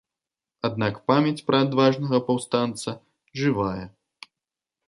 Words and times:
Аднак 0.69 0.95
памяць 1.11 1.43
пра 1.51 1.59
адважнага 1.65 2.21
паўстанца 2.31 2.97
жывая. 3.43 3.85